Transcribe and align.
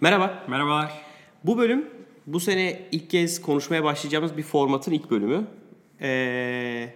Merhaba. 0.00 0.44
Merhabalar. 0.48 0.92
Bu 1.44 1.58
bölüm 1.58 1.86
bu 2.26 2.40
sene 2.40 2.82
ilk 2.92 3.10
kez 3.10 3.40
konuşmaya 3.40 3.84
başlayacağımız 3.84 4.36
bir 4.36 4.42
formatın 4.42 4.92
ilk 4.92 5.10
bölümü. 5.10 5.46
Ee, 6.00 6.94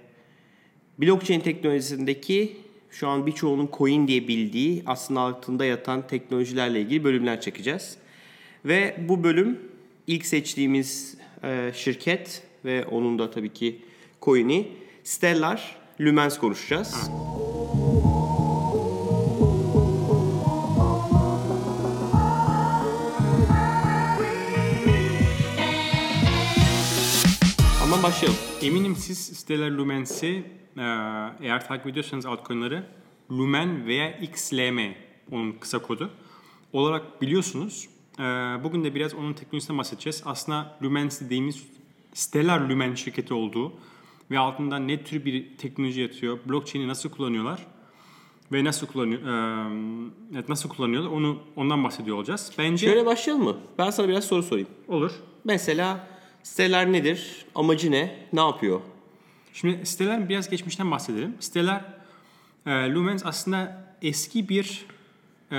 blockchain 0.98 1.40
teknolojisindeki 1.40 2.56
şu 2.90 3.08
an 3.08 3.26
birçoğunun 3.26 3.70
coin 3.72 4.08
diye 4.08 4.28
bildiği 4.28 4.82
aslında 4.86 5.20
altında 5.20 5.64
yatan 5.64 6.06
teknolojilerle 6.06 6.80
ilgili 6.80 7.04
bölümler 7.04 7.40
çekeceğiz. 7.40 7.96
Ve 8.64 8.96
bu 9.08 9.24
bölüm 9.24 9.58
ilk 10.06 10.26
seçtiğimiz 10.26 11.16
e, 11.42 11.72
şirket 11.74 12.42
ve 12.64 12.84
onun 12.84 13.18
da 13.18 13.30
tabii 13.30 13.52
ki 13.52 13.82
coin'i 14.22 14.68
Stellar 15.04 15.76
Lumens 16.00 16.38
konuşacağız. 16.38 17.10
Ama 27.84 28.02
başlayalım. 28.02 28.38
Eminim 28.62 28.96
siz 28.96 29.18
Stellar 29.18 29.70
Lumens'i 29.70 30.26
e, 30.26 30.82
eğer 31.40 31.66
takip 31.68 31.86
ediyorsanız 31.86 32.26
altcoin'ları 32.26 32.86
Lumen 33.30 33.86
veya 33.86 34.18
XLM 34.18 34.78
onun 35.32 35.52
kısa 35.52 35.78
kodu 35.78 36.10
olarak 36.72 37.22
biliyorsunuz. 37.22 37.88
E, 38.18 38.22
bugün 38.64 38.84
de 38.84 38.94
biraz 38.94 39.14
onun 39.14 39.32
teknolojisinden 39.32 39.78
bahsedeceğiz. 39.78 40.22
Aslında 40.26 40.78
Lumens 40.82 41.20
dediğimiz 41.20 41.66
Stellar 42.14 42.60
Lumen 42.60 42.94
şirketi 42.94 43.34
olduğu 43.34 43.72
ve 44.30 44.38
altında 44.38 44.78
ne 44.78 45.04
tür 45.04 45.24
bir 45.24 45.56
teknoloji 45.56 46.00
yatıyor, 46.00 46.38
blockchain'i 46.48 46.88
nasıl 46.88 47.10
kullanıyorlar 47.10 47.66
ve 48.52 48.64
nasıl 48.64 48.86
kullanıyor, 48.86 49.20
e, 49.20 49.68
evet, 50.34 50.48
nasıl 50.48 50.68
kullanıyorlar 50.68 51.10
onu 51.10 51.38
ondan 51.56 51.84
bahsediyor 51.84 52.16
olacağız. 52.16 52.52
Bence 52.58 52.86
Şöyle 52.86 53.06
başlayalım 53.06 53.44
mı? 53.44 53.56
Ben 53.78 53.90
sana 53.90 54.08
biraz 54.08 54.24
soru 54.24 54.42
sorayım. 54.42 54.68
olur. 54.88 55.12
Mesela 55.44 56.13
Stellar 56.44 56.92
nedir? 56.92 57.46
Amacı 57.54 57.90
ne? 57.90 58.26
Ne 58.32 58.40
yapıyor? 58.40 58.80
Şimdi 59.52 59.86
Stellar 59.86 60.28
biraz 60.28 60.50
geçmişten 60.50 60.90
bahsedelim. 60.90 61.36
Stellar 61.40 61.84
e, 62.66 62.70
Lumens 62.70 63.26
aslında 63.26 63.86
eski 64.02 64.48
bir 64.48 64.86
e, 65.50 65.56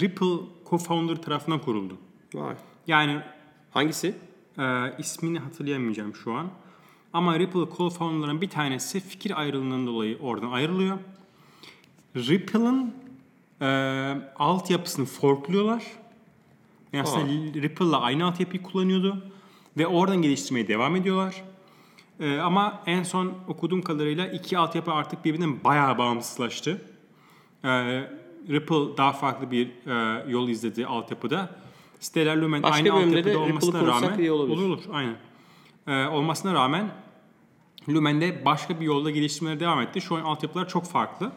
Ripple 0.00 0.46
co-founder 0.70 1.22
tarafından 1.22 1.58
kuruldu. 1.58 1.96
Vay. 2.34 2.54
Yani 2.86 3.20
Hangisi? 3.70 4.14
e, 4.58 4.62
ismini 4.98 5.38
hatırlayamayacağım 5.38 6.14
şu 6.14 6.32
an. 6.32 6.50
Ama 7.12 7.38
Ripple 7.38 7.60
co-founder'ların 7.60 8.40
bir 8.40 8.50
tanesi 8.50 9.00
fikir 9.00 9.40
ayrılığından 9.40 9.86
dolayı 9.86 10.18
oradan 10.18 10.50
ayrılıyor. 10.50 10.98
Ripple'ın 12.16 12.94
e, 13.60 13.66
altyapısını 14.36 15.04
forkluyorlar. 15.06 15.84
Yani 16.92 17.02
aslında 17.02 17.26
Ripple'la 17.62 18.00
aynı 18.00 18.24
altyapıyı 18.24 18.62
kullanıyordu. 18.62 19.32
Ve 19.76 19.86
oradan 19.86 20.22
geliştirmeye 20.22 20.68
devam 20.68 20.96
ediyorlar. 20.96 21.42
Ee, 22.20 22.38
ama 22.38 22.82
en 22.86 23.02
son 23.02 23.32
okuduğum 23.48 23.82
kadarıyla 23.82 24.26
iki 24.26 24.58
altyapı 24.58 24.92
artık 24.92 25.24
birbirinden 25.24 25.64
bayağı 25.64 25.98
bağımsızlaştı. 25.98 26.82
Ee, 27.64 27.68
Ripple 28.48 28.96
daha 28.96 29.12
farklı 29.12 29.50
bir 29.50 29.68
e, 29.86 30.30
yol 30.30 30.48
izledi 30.48 30.86
altyapıda. 30.86 31.50
Stellar 32.00 32.36
Lumen 32.36 32.62
Başka 32.62 32.76
aynı 32.76 32.92
altyapıda 32.92 33.38
olmasına 33.38 33.86
rağmen 33.86 34.18
iyi 34.18 34.32
olabilir. 34.32 34.56
olur 34.56 34.68
olur 34.68 34.82
aynen. 34.92 35.16
Ee, 35.86 36.06
olmasına 36.06 36.54
rağmen 36.54 36.90
Lumen'de 37.88 38.44
başka 38.44 38.80
bir 38.80 38.84
yolda 38.84 39.10
geliştirmelere 39.10 39.60
devam 39.60 39.80
etti. 39.80 40.00
Şu 40.00 40.16
an 40.16 40.20
altyapılar 40.20 40.68
çok 40.68 40.84
farklı. 40.84 41.32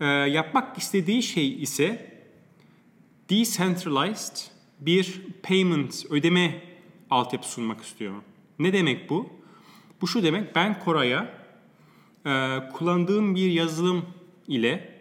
Ee, 0.00 0.04
yapmak 0.06 0.78
istediği 0.78 1.22
şey 1.22 1.62
ise 1.62 2.16
decentralized 3.30 4.36
bir 4.80 5.22
payment 5.42 6.06
ödeme 6.10 6.62
altyapı 7.10 7.48
sunmak 7.48 7.82
istiyor. 7.82 8.14
Ne 8.58 8.72
demek 8.72 9.10
bu? 9.10 9.28
Bu 10.00 10.06
şu 10.06 10.22
demek 10.22 10.54
ben 10.54 10.80
Koray'a 10.80 11.28
e, 12.26 12.62
kullandığım 12.72 13.34
bir 13.34 13.50
yazılım 13.50 14.04
ile 14.48 14.96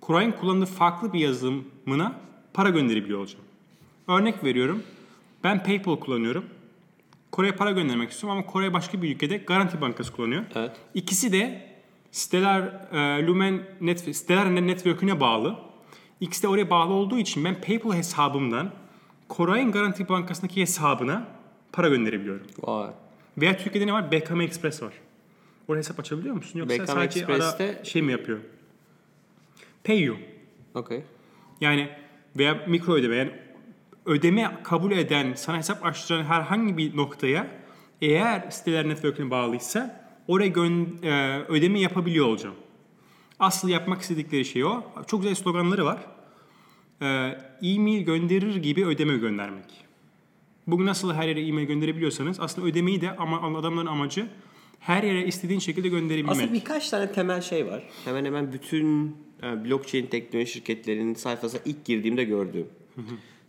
Koray'ın 0.00 0.32
kullandığı 0.32 0.66
farklı 0.66 1.12
bir 1.12 1.20
yazılımına 1.20 2.20
para 2.54 2.70
gönderebiliyor 2.70 3.18
olacağım. 3.18 3.44
Örnek 4.08 4.44
veriyorum. 4.44 4.82
Ben 5.44 5.62
PayPal 5.62 5.96
kullanıyorum. 5.96 6.44
Kore'ye 7.30 7.52
para 7.52 7.70
göndermek 7.70 8.10
istiyorum 8.10 8.38
ama 8.38 8.52
Kore 8.52 8.72
başka 8.72 9.02
bir 9.02 9.14
ülkede 9.14 9.36
Garanti 9.36 9.80
Bankası 9.80 10.12
kullanıyor. 10.12 10.44
Evet. 10.54 10.76
İkisi 10.94 11.32
de 11.32 11.70
Stellar 12.12 12.62
e, 12.92 13.26
Lumen 13.26 13.62
net, 13.80 14.16
Stellar 14.16 14.54
Network'üne 14.54 15.20
bağlı. 15.20 15.58
İkisi 16.20 16.42
de 16.42 16.48
oraya 16.48 16.70
bağlı 16.70 16.92
olduğu 16.92 17.18
için 17.18 17.44
ben 17.44 17.60
PayPal 17.60 17.92
hesabımdan 17.92 18.72
Koray'ın 19.28 19.72
Garanti 19.72 20.08
Bankası'ndaki 20.08 20.60
hesabına 20.60 21.26
para 21.72 21.88
gönderebiliyorum. 21.88 22.46
Vay. 22.62 22.90
Veya 23.38 23.56
Türkiye'de 23.56 23.86
ne 23.86 23.92
var? 23.92 24.12
BKM 24.12 24.40
Express 24.40 24.82
var. 24.82 24.92
Oraya 25.68 25.78
hesap 25.78 26.00
açabiliyor 26.00 26.34
musun? 26.34 26.58
Yoksa 26.58 26.74
BKM 26.74 26.86
sadece 26.86 27.20
Express'te- 27.20 27.76
ara 27.78 27.84
şey 27.84 28.02
mi 28.02 28.12
yapıyor? 28.12 28.38
Payu. 29.84 30.16
Okey. 30.74 31.02
Yani 31.60 31.88
veya 32.36 32.64
mikro 32.68 32.92
ödeme 32.94 33.16
yani 33.16 33.30
ödeme 34.06 34.58
kabul 34.64 34.92
eden, 34.92 35.32
sana 35.34 35.56
hesap 35.58 35.86
açtıran 35.86 36.24
herhangi 36.24 36.76
bir 36.76 36.96
noktaya 36.96 37.46
eğer 38.02 38.50
Stellar 38.50 38.88
Network'üne 38.88 39.30
bağlıysa 39.30 40.10
oraya 40.28 40.48
gön- 40.48 40.98
e, 41.02 41.38
ödeme 41.48 41.80
yapabiliyor 41.80 42.26
olacağım. 42.26 42.54
Asıl 43.38 43.68
yapmak 43.68 44.00
istedikleri 44.02 44.44
şey 44.44 44.64
o. 44.64 44.82
Çok 45.06 45.22
güzel 45.22 45.34
sloganları 45.34 45.84
var. 45.84 45.98
E, 47.02 47.06
e-mail 47.62 48.04
gönderir 48.04 48.56
gibi 48.56 48.86
ödeme 48.86 49.16
göndermek. 49.16 49.64
Bugün 50.70 50.86
nasıl 50.86 51.12
her 51.14 51.28
yere 51.28 51.46
e-mail 51.46 51.66
gönderebiliyorsanız 51.66 52.40
aslında 52.40 52.66
ödemeyi 52.68 53.00
de 53.00 53.16
ama 53.16 53.58
adamların 53.58 53.86
amacı 53.86 54.26
her 54.80 55.02
yere 55.02 55.26
istediğin 55.26 55.60
şekilde 55.60 55.88
gönderebilmek. 55.88 56.30
Aslında 56.30 56.52
birkaç 56.52 56.90
tane 56.90 57.12
temel 57.12 57.40
şey 57.40 57.66
var. 57.66 57.82
Hemen 58.04 58.24
hemen 58.24 58.52
bütün 58.52 59.16
e, 59.42 59.64
blockchain 59.64 60.06
teknoloji 60.06 60.52
şirketlerinin 60.52 61.14
sayfasına 61.14 61.60
ilk 61.64 61.84
girdiğimde 61.84 62.24
gördüğüm. 62.24 62.66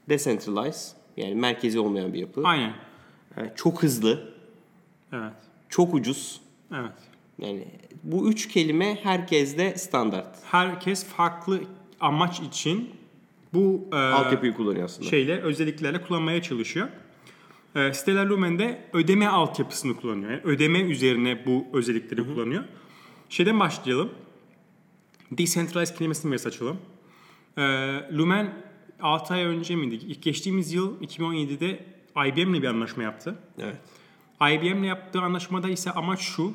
Decentralized 0.10 0.98
yani 1.18 1.36
merkezi 1.36 1.80
olmayan 1.80 2.14
bir 2.14 2.20
yapı. 2.20 2.42
Aynen. 2.44 2.74
E, 3.38 3.54
Çok 3.56 3.84
hızlı, 3.84 4.34
Evet. 5.14 5.34
çok 5.70 5.94
ucuz. 5.94 6.42
Evet. 6.76 6.92
Yani 7.40 7.68
bu 8.04 8.30
üç 8.30 8.48
kelime 8.48 8.96
herkeste 9.04 9.78
standart. 9.78 10.38
herkes 10.44 11.06
farklı 11.06 11.62
amaç 12.00 12.40
için 12.40 12.90
bu 13.54 13.88
e, 13.92 13.96
Altyapıyı 13.96 14.54
kullanıyor 14.54 14.86
aslında. 14.86 15.10
şeyle 15.10 15.42
özelliklerle 15.42 16.02
kullanmaya 16.02 16.42
çalışıyor. 16.42 16.88
E, 17.76 17.94
Stellar 17.94 18.26
Lumen 18.26 18.60
de 18.60 18.90
ödeme 18.94 19.28
altyapısını 19.28 19.96
kullanıyor. 19.96 20.32
Yani 20.32 20.42
ödeme 20.44 20.80
üzerine 20.80 21.46
bu 21.46 21.68
özellikleri 21.74 22.24
kullanıyor. 22.24 22.64
Şeyden 23.30 23.60
başlayalım. 23.60 24.10
Decentralized 25.32 25.98
kelimesini 25.98 26.32
biraz 26.32 26.48
açalım. 26.48 26.78
E, 27.58 27.62
Lumen 28.18 28.54
6 29.02 29.34
ay 29.34 29.44
önce 29.44 29.76
miydi? 29.76 29.96
İlk 29.96 30.22
geçtiğimiz 30.24 30.74
yıl 30.74 31.02
2017'de 31.02 31.86
IBM'le 32.28 32.62
bir 32.62 32.68
anlaşma 32.68 33.04
yaptı. 33.04 33.36
Evet. 33.60 33.76
IBM'le 34.42 34.84
yaptığı 34.84 35.22
anlaşmada 35.22 35.70
ise 35.70 35.92
amaç 35.92 36.20
şu. 36.20 36.54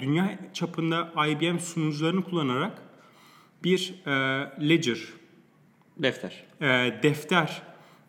Dünya 0.00 0.38
çapında 0.52 1.12
IBM 1.28 1.58
sunucularını 1.58 2.24
kullanarak 2.24 2.82
bir 3.64 3.94
e, 4.06 4.10
ledger, 4.68 4.98
Defter. 5.98 6.44
e, 6.60 6.66
defter 7.02 7.62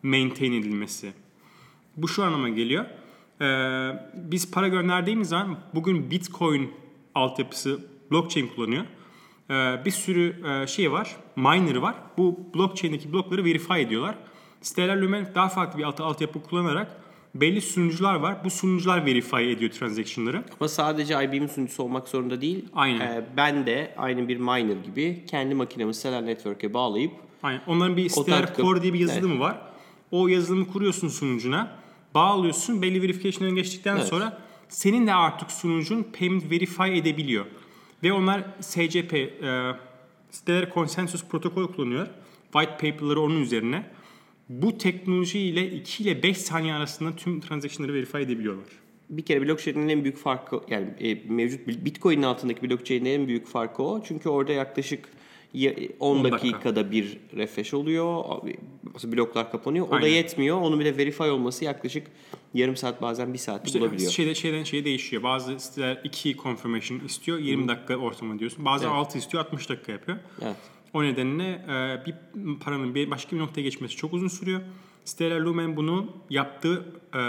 maintain 0.03 0.51
edilmesi. 0.53 1.13
Bu 1.97 2.07
şu 2.07 2.23
anlama 2.23 2.49
geliyor. 2.49 2.85
E, 3.41 3.47
biz 4.13 4.51
para 4.51 4.67
gönderdiğimiz 4.67 5.29
zaman 5.29 5.57
bugün 5.75 6.11
Bitcoin 6.11 6.71
altyapısı 7.15 7.79
blockchain 8.11 8.47
kullanıyor. 8.55 8.83
E, 9.49 9.85
bir 9.85 9.91
sürü 9.91 10.35
e, 10.47 10.67
şey 10.67 10.91
var, 10.91 11.15
miner 11.35 11.75
var. 11.75 11.95
Bu 12.17 12.39
blockchain'deki 12.55 13.13
blokları 13.13 13.45
verify 13.45 13.81
ediyorlar. 13.81 14.15
Stellar 14.61 14.97
Lumen 14.97 15.31
daha 15.35 15.49
farklı 15.49 15.79
bir 15.79 15.83
alt, 15.83 16.01
altyapı 16.01 16.43
kullanarak 16.43 17.03
belli 17.35 17.61
sunucular 17.61 18.15
var. 18.15 18.37
Bu 18.43 18.49
sunucular 18.49 19.05
verify 19.05 19.51
ediyor 19.51 19.71
transaction'ları. 19.71 20.43
Ama 20.59 20.67
sadece 20.67 21.23
IBM'in 21.23 21.47
sunucusu 21.47 21.83
olmak 21.83 22.07
zorunda 22.07 22.41
değil. 22.41 22.65
Aynen. 22.75 22.99
E, 22.99 23.25
ben 23.37 23.65
de 23.65 23.95
aynı 23.97 24.27
bir 24.27 24.37
miner 24.37 24.77
gibi 24.85 25.23
kendi 25.27 25.55
makinemi 25.55 25.93
Stellar 25.93 26.25
Network'e 26.25 26.73
bağlayıp 26.73 27.11
Aynen. 27.43 27.61
Onların 27.67 27.97
bir 27.97 28.09
Stellar 28.09 28.55
Core 28.55 28.81
diye 28.81 28.93
bir 28.93 28.99
yazılımı 28.99 29.39
var. 29.39 29.61
O 30.11 30.27
yazılımı 30.27 30.67
kuruyorsun 30.67 31.07
sunucuna. 31.07 31.82
Bağlıyorsun. 32.13 32.81
Belli 32.81 33.01
verification'dan 33.01 33.55
geçtikten 33.55 33.95
Evet. 33.97 34.05
sonra 34.07 34.41
senin 34.69 35.07
de 35.07 35.13
artık 35.13 35.51
sunucun 35.51 36.03
payment 36.19 36.51
verify 36.51 36.97
edebiliyor. 36.97 37.45
Ve 38.03 38.13
onlar 38.13 38.43
SCP, 38.59 39.13
e, 39.17 39.71
Stellar 40.31 40.73
Consensus 40.73 41.23
protokol 41.23 41.67
kullanıyor. 41.67 42.07
White 42.53 42.71
paper'ları 42.71 43.21
onun 43.21 43.41
üzerine. 43.41 43.85
Bu 44.49 44.77
teknoloji 44.77 45.39
ile 45.39 45.71
2 45.71 46.03
ile 46.03 46.23
5 46.23 46.37
saniye 46.37 46.73
arasında 46.73 47.15
tüm 47.15 47.39
transaction'ları 47.41 47.93
verify 47.93 48.17
edebiliyorlar. 48.17 48.65
bir 49.09 49.21
kere 49.21 49.41
blockchain'in 49.47 49.89
en 49.89 50.03
büyük 50.03 50.17
farkı 50.17 50.61
yani 50.69 50.87
e, 50.99 51.15
mevcut 51.33 51.67
Bitcoin'in 51.67 52.23
altındaki 52.23 52.69
blockchain'in 52.69 53.05
en 53.05 53.27
büyük 53.27 53.47
farkı 53.47 53.83
o. 53.83 54.03
Çünkü 54.03 54.29
orada 54.29 54.51
yaklaşık 54.51 54.99
Ya- 55.05 55.11
10 55.53 56.15
10 56.17 56.23
dakika. 56.23 56.37
dakikada 56.37 56.91
bir 56.91 57.17
refresh 57.35 57.73
oluyor. 57.73 58.23
Bloklar 59.03 59.51
kapanıyor. 59.51 59.87
O 59.87 59.91
da 59.91 59.95
Aynen. 59.95 60.07
yetmiyor. 60.07 60.61
Onun 60.61 60.79
bir 60.79 60.85
de 60.85 60.97
verify 60.97 61.23
olması 61.23 61.65
yaklaşık 61.65 62.07
yarım 62.53 62.75
saat 62.75 63.01
bazen 63.01 63.33
bir 63.33 63.37
saat 63.37 63.67
İşte 63.67 63.79
bulabiliyor. 63.81 64.11
şeyde, 64.11 64.35
şeyden 64.35 64.63
şeye 64.63 64.85
değişiyor. 64.85 65.23
Bazı 65.23 65.59
siteler 65.59 66.01
2 66.03 66.35
confirmation 66.37 66.99
istiyor. 66.99 67.37
20 67.39 67.67
dakika 67.67 67.95
ortamı 67.97 68.39
diyorsun. 68.39 68.65
Bazı 68.65 68.85
Evet. 68.85 68.95
6 68.95 69.17
istiyor. 69.17 69.43
60 69.45 69.69
dakika 69.69 69.91
yapıyor. 69.91 70.17
Evet. 70.41 70.55
O 70.93 71.03
nedenle 71.03 71.43
e, 71.51 72.05
bir 72.05 72.15
paranın 72.59 72.95
bir 72.95 73.11
başka 73.11 73.35
bir 73.35 73.41
noktaya 73.41 73.61
geçmesi 73.61 73.95
çok 73.95 74.13
uzun 74.13 74.27
sürüyor. 74.27 74.61
Stellar 75.05 75.39
Lumen 75.39 75.75
bunu 75.77 76.11
yaptığı 76.29 76.85
e, 77.15 77.21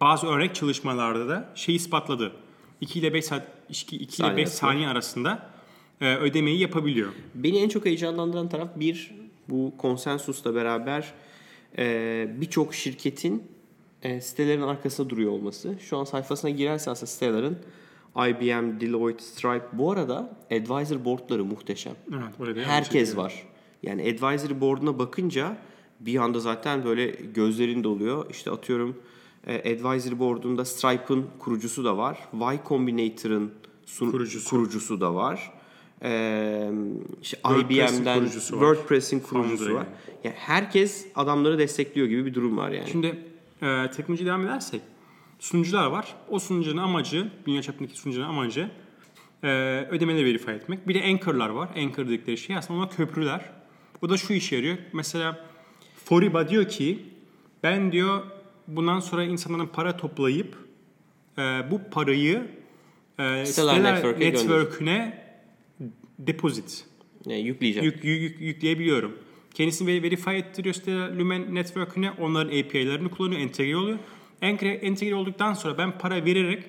bazı 0.00 0.26
örnek 0.26 0.54
çalışmalarda 0.54 1.28
da 1.28 1.52
şey 1.54 1.74
ispatladı. 1.74 2.32
2 2.80 2.98
ile 2.98 3.14
5 3.14 3.24
saat 3.24 3.42
2, 3.68 3.96
2 3.96 4.02
ile 4.02 4.06
Saniye 4.08 4.36
5 4.36 4.42
arasında. 4.46 4.56
saniye 4.68 4.88
arasında 4.88 5.53
e, 6.00 6.16
ödemeyi 6.16 6.58
yapabiliyor. 6.60 7.12
Beni 7.34 7.58
en 7.58 7.68
çok 7.68 7.84
heyecanlandıran 7.86 8.48
taraf 8.48 8.68
bir 8.76 9.14
bu 9.48 9.72
konsensusla 9.78 10.54
beraber 10.54 11.12
e, 11.78 12.26
birçok 12.40 12.74
şirketin 12.74 13.42
e, 14.02 14.20
sitelerin 14.20 14.62
arkasında 14.62 15.10
duruyor 15.10 15.32
olması. 15.32 15.74
Şu 15.80 15.96
an 15.98 16.04
sayfasına 16.04 16.50
girersen 16.50 16.92
aslında 16.92 17.06
sitelerin 17.06 17.56
IBM, 18.16 18.80
Deloitte, 18.80 19.24
Stripe 19.24 19.66
bu 19.72 19.92
arada 19.92 20.36
advisor 20.52 21.04
boardları 21.04 21.44
muhteşem. 21.44 21.92
Evet, 22.40 22.56
Herkes 22.66 23.08
şey- 23.08 23.16
var. 23.18 23.42
Yani 23.82 24.02
advisory 24.02 24.60
board'una 24.60 24.98
bakınca 24.98 25.56
bir 26.00 26.16
anda 26.16 26.40
zaten 26.40 26.84
böyle 26.84 27.06
gözlerin 27.34 27.84
doluyor. 27.84 28.30
İşte 28.30 28.50
atıyorum 28.50 28.96
e, 29.46 29.72
advisory 29.74 30.18
board'unda 30.18 30.64
Stripe'ın 30.64 31.26
kurucusu 31.38 31.84
da 31.84 31.96
var. 31.96 32.18
Y 32.52 32.60
Combinator'ın 32.68 33.50
sun- 33.86 34.10
Kurucusu. 34.10 34.50
kurucusu 34.50 35.00
da 35.00 35.14
var. 35.14 35.52
Ee, 36.02 36.70
işte 37.22 37.38
IBM'den 37.60 38.18
kurucusu 38.18 38.60
var. 38.60 38.74
WordPress'in 38.74 39.20
kurucusu 39.20 39.74
var. 39.74 39.86
Yani 40.24 40.34
herkes 40.38 41.06
adamları 41.14 41.58
destekliyor 41.58 42.06
gibi 42.06 42.26
bir 42.26 42.34
durum 42.34 42.56
var 42.56 42.70
yani. 42.70 42.88
Şimdi 42.90 43.18
e, 43.62 43.90
teknoloji 43.90 44.26
devam 44.26 44.44
edersek 44.46 44.80
sunucular 45.38 45.86
var. 45.86 46.14
O 46.28 46.38
sunucunun 46.38 46.82
amacı, 46.82 47.28
dünya 47.46 47.62
çapındaki 47.62 47.98
sunucunun 47.98 48.28
amacı 48.28 48.70
e, 49.42 49.48
ödemeleri 49.90 50.24
verify 50.24 50.50
etmek. 50.50 50.88
Bir 50.88 50.94
de 50.94 51.04
anchor'lar 51.04 51.48
var. 51.48 51.68
Anchor 51.76 52.06
dedikleri 52.06 52.38
şey 52.38 52.56
aslında 52.56 52.80
ona 52.80 52.88
köprüler. 52.88 53.50
Bu 54.02 54.10
da 54.10 54.16
şu 54.16 54.32
işe 54.32 54.56
yarıyor. 54.56 54.76
Mesela 54.92 55.44
Foriba 56.04 56.48
diyor 56.48 56.68
ki 56.68 57.04
ben 57.62 57.92
diyor 57.92 58.22
bundan 58.68 59.00
sonra 59.00 59.24
insanların 59.24 59.66
para 59.66 59.96
toplayıp 59.96 60.56
e, 61.38 61.42
bu 61.70 61.80
parayı 61.90 62.46
e, 63.18 63.46
Stellar 63.46 63.74
Stellar 63.74 63.94
Network'e 63.94 64.20
Network'üne 64.20 65.23
deposit 66.18 66.84
Yani 67.26 67.40
yükleyeceğim. 67.42 67.84
yük, 67.86 68.04
yük- 68.04 68.20
yük- 68.22 68.40
yükleyebiliyorum. 68.40 69.18
Kendisini 69.54 69.88
ver- 69.88 70.02
verify 70.02 70.30
ettiriyor 70.36 70.74
Stellar 70.74 71.10
Lumen 71.10 71.54
Network'üne. 71.54 72.10
Onların 72.10 72.48
API'lerini 72.48 73.08
kullanıyor, 73.08 73.40
entegre 73.40 73.76
oluyor. 73.76 73.98
Entegre, 74.42 74.72
entegre 74.74 75.14
olduktan 75.14 75.54
sonra 75.54 75.78
ben 75.78 75.98
para 75.98 76.24
vererek 76.24 76.64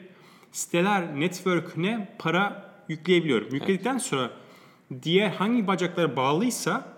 Stellar 0.51 1.19
Network'üne 1.19 2.15
para 2.19 2.71
yükleyebiliyorum. 2.89 3.47
Yükledikten 3.53 3.97
sonra 3.97 4.31
diğer 5.03 5.29
hangi 5.29 5.67
bacaklara 5.67 6.15
bağlıysa 6.15 6.93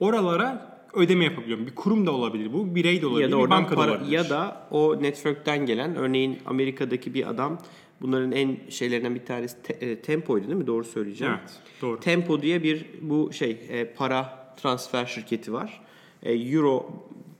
oralara 0.00 0.70
ödeme 0.94 1.24
yapabiliyorum. 1.24 1.66
Bir 1.66 1.74
kurum 1.74 2.06
da 2.06 2.12
olabilir 2.12 2.52
bu, 2.52 2.70
bir 2.70 2.74
birey 2.74 3.02
de 3.02 3.06
olabilir, 3.06 3.24
ya 3.28 3.32
da 3.38 3.44
bir 3.44 3.50
banka 3.50 3.76
da 3.76 3.80
olabilir. 3.80 4.10
ya 4.10 4.30
da 4.30 4.66
o 4.70 5.02
network'ten 5.02 5.66
gelen 5.66 5.96
örneğin 5.96 6.38
Amerika'daki 6.46 7.14
bir 7.14 7.30
adam 7.30 7.58
bunların 8.00 8.32
en 8.32 8.56
şeylerinden 8.68 9.14
bir 9.14 9.24
tanesi 9.24 9.62
te- 9.62 9.86
e, 9.86 10.00
Tempo'ydu 10.00 10.46
değil 10.46 10.58
mi? 10.58 10.66
Doğru 10.66 10.84
söyleyeceğim. 10.84 11.34
Evet, 11.40 11.50
doğru. 11.82 12.00
Tempo 12.00 12.42
diye 12.42 12.62
bir 12.62 12.86
bu 13.00 13.32
şey 13.32 13.58
e, 13.68 13.84
para 13.84 14.54
transfer 14.62 15.06
şirketi 15.06 15.52
var. 15.52 15.80
E, 16.22 16.32
Euro 16.32 16.90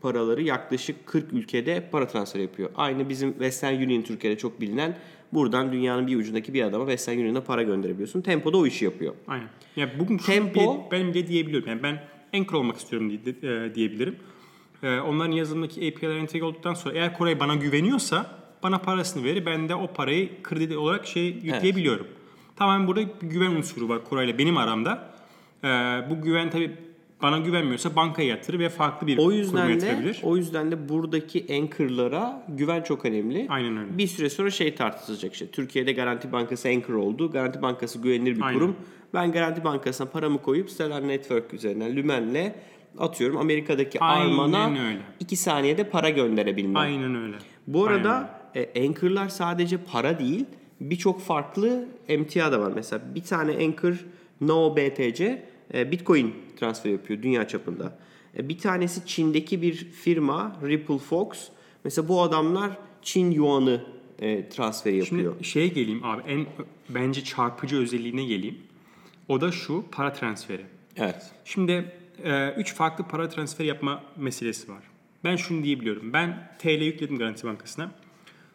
paraları 0.00 0.42
yaklaşık 0.42 1.06
40 1.06 1.32
ülkede 1.32 1.88
para 1.92 2.06
transfer 2.06 2.40
yapıyor. 2.40 2.70
Aynı 2.76 3.08
bizim 3.08 3.30
Western 3.32 3.74
Union 3.82 4.02
Türkiye'de 4.02 4.38
çok 4.38 4.60
bilinen 4.60 4.98
buradan 5.32 5.72
dünyanın 5.72 6.06
bir 6.06 6.16
ucundaki 6.16 6.54
bir 6.54 6.62
adama 6.62 6.84
Western 6.84 7.18
Union'a 7.18 7.40
para 7.40 7.62
gönderebiliyorsun. 7.62 8.20
Tempo 8.20 8.52
da 8.52 8.56
o 8.56 8.66
işi 8.66 8.84
yapıyor. 8.84 9.14
Aynen. 9.28 9.48
Ya 9.76 9.90
bugün 9.98 10.18
Tempo- 10.18 10.54
bile, 10.54 10.88
ben 10.90 11.14
bile 11.14 11.26
diyebiliyorum. 11.26 11.68
Yani 11.68 11.82
ben 11.82 12.02
anchor 12.34 12.58
olmak 12.58 12.76
istiyorum 12.76 13.10
diye, 13.10 13.54
e, 13.64 13.74
diyebilirim. 13.74 14.16
E, 14.82 14.98
onların 14.98 15.32
yazılımdaki 15.32 15.88
API'ler 15.88 16.16
entegre 16.16 16.44
olduktan 16.44 16.74
sonra 16.74 16.94
eğer 16.94 17.18
Koray 17.18 17.40
bana 17.40 17.54
güveniyorsa 17.54 18.39
bana 18.62 18.78
parasını 18.78 19.24
verir. 19.24 19.46
Ben 19.46 19.68
de 19.68 19.74
o 19.74 19.86
parayı 19.92 20.42
kredi 20.42 20.76
olarak 20.76 21.06
şey 21.06 21.24
yükleyebiliyorum. 21.26 22.06
Tamamen 22.56 22.86
burada 22.86 23.00
bir 23.00 23.26
güven 23.28 23.50
unsuru 23.50 23.88
var 23.88 24.04
Koray'la 24.04 24.38
benim 24.38 24.56
aramda. 24.56 25.10
E, 25.64 25.68
bu 26.10 26.22
güven 26.22 26.50
tabii 26.50 26.70
bana 27.22 27.38
güvenmiyorsa 27.38 27.96
bankaya 27.96 28.28
yatırır 28.28 28.58
ve 28.58 28.68
farklı 28.68 29.06
bir 29.06 29.18
O 29.18 29.32
yüzden 29.32 29.68
de 29.68 29.72
yatırabilir. 29.72 30.20
o 30.22 30.36
yüzden 30.36 30.70
de 30.72 30.88
buradaki 30.88 31.46
anchor'lara 31.50 32.46
güven 32.48 32.82
çok 32.82 33.04
önemli. 33.04 33.46
Aynen 33.48 33.76
öyle. 33.76 33.98
Bir 33.98 34.06
süre 34.06 34.30
sonra 34.30 34.50
şey 34.50 34.74
tartışılacak 34.74 35.32
işte. 35.32 35.46
Türkiye'de 35.50 35.92
Garanti 35.92 36.32
Bankası 36.32 36.68
anchor 36.68 36.94
oldu. 36.94 37.30
Garanti 37.30 37.62
Bankası 37.62 37.98
güvenilir 37.98 38.36
bir 38.36 38.42
Aynen. 38.42 38.58
kurum. 38.58 38.76
Ben 39.14 39.32
Garanti 39.32 39.64
Bankası'na 39.64 40.08
paramı 40.08 40.42
koyup 40.42 40.70
Stellar 40.70 41.08
Network 41.08 41.54
üzerinden 41.54 41.96
Lumen'le 41.96 42.52
atıyorum 42.98 43.36
Amerika'daki 43.36 44.00
Aynen 44.00 44.32
Arman'a 44.32 44.66
öyle. 44.88 45.00
2 45.20 45.36
saniyede 45.36 45.84
para 45.84 46.10
gönderebilmem. 46.10 46.76
Aynen 46.76 47.14
öyle. 47.14 47.36
Bu 47.66 47.86
Aynen 47.86 47.98
arada 47.98 48.39
e, 48.54 48.86
anchor'lar 48.86 49.28
sadece 49.28 49.76
para 49.78 50.18
değil, 50.18 50.44
birçok 50.80 51.20
farklı 51.20 51.88
emtia 52.08 52.52
da 52.52 52.60
var. 52.60 52.72
Mesela 52.74 53.02
bir 53.14 53.22
tane 53.22 53.52
anchor 53.52 54.04
No 54.40 54.76
BTC 54.76 55.42
e, 55.74 55.90
Bitcoin 55.90 56.34
transfer 56.56 56.90
yapıyor 56.90 57.22
dünya 57.22 57.48
çapında. 57.48 57.98
E, 58.38 58.48
bir 58.48 58.58
tanesi 58.58 59.06
Çin'deki 59.06 59.62
bir 59.62 59.74
firma 59.74 60.56
Ripple 60.66 60.98
Fox. 60.98 61.28
Mesela 61.84 62.08
bu 62.08 62.22
adamlar 62.22 62.70
Çin 63.02 63.30
yuanı 63.30 63.84
e, 64.18 64.48
transferi 64.48 64.96
yapıyor. 64.96 65.34
Şimdi 65.34 65.44
şeye 65.44 65.68
geleyim 65.68 66.04
abi 66.04 66.22
en 66.26 66.46
bence 66.88 67.24
çarpıcı 67.24 67.76
özelliğine 67.76 68.24
geleyim. 68.24 68.58
O 69.28 69.40
da 69.40 69.52
şu 69.52 69.84
para 69.92 70.12
transferi. 70.12 70.62
evet. 70.96 71.30
Şimdi 71.44 71.92
e, 72.24 72.54
üç 72.56 72.74
farklı 72.74 73.04
para 73.04 73.28
transferi 73.28 73.68
yapma 73.68 74.02
meselesi 74.16 74.72
var. 74.72 74.82
Ben 75.24 75.36
şunu 75.36 75.62
diyebiliyorum. 75.62 76.12
Ben 76.12 76.52
TL 76.58 76.82
yükledim 76.82 77.18
Garanti 77.18 77.46
Bankası'na. 77.46 77.90